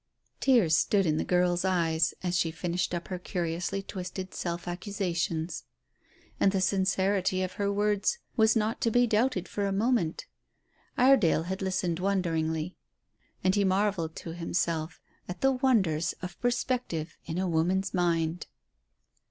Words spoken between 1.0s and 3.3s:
in the girl's eyes as she finished up her